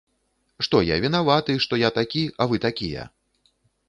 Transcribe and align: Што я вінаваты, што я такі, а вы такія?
Што 0.67 0.77
я 0.85 0.95
вінаваты, 1.03 1.55
што 1.65 1.73
я 1.81 1.89
такі, 1.99 2.23
а 2.41 2.47
вы 2.53 2.61
такія? 2.65 3.05